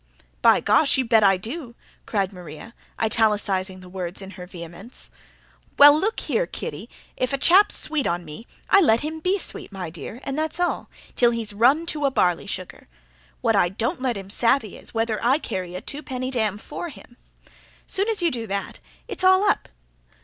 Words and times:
"By 0.41 0.61
gosh, 0.61 0.97
you 0.97 1.05
bet 1.05 1.23
I 1.23 1.37
do!" 1.37 1.75
cried 2.07 2.33
Maria, 2.33 2.73
italicising 2.99 3.81
the 3.81 3.87
words 3.87 4.19
in 4.19 4.31
her 4.31 4.47
vehemence. 4.47 5.11
"Well, 5.77 5.95
look 5.95 6.21
here, 6.21 6.47
Kiddy, 6.47 6.89
if 7.15 7.33
a 7.33 7.37
chap's 7.37 7.77
sweet 7.77 8.07
on 8.07 8.25
me 8.25 8.47
I 8.71 8.81
let 8.81 9.01
him 9.01 9.19
be 9.19 9.37
sweet, 9.37 9.71
my 9.71 9.91
dear, 9.91 10.19
and 10.23 10.35
that's 10.39 10.59
all 10.59 10.89
till 11.15 11.29
he's 11.29 11.53
run 11.53 11.85
to 11.85 12.09
barley 12.09 12.47
sugar. 12.47 12.87
What 13.41 13.55
I 13.55 13.69
don't 13.69 14.01
let 14.01 14.17
him 14.17 14.31
savvy 14.31 14.75
is, 14.75 14.91
whether 14.95 15.23
I 15.23 15.37
care 15.37 15.65
a 15.65 15.81
twopenny 15.81 16.31
damn 16.31 16.57
for 16.57 16.89
him. 16.89 17.15
Soon 17.85 18.09
as 18.09 18.23
you 18.23 18.31
do 18.31 18.47
that, 18.47 18.79
it's 19.07 19.23
all 19.23 19.45
up. 19.47 19.69